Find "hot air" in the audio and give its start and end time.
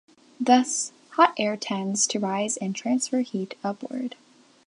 1.11-1.55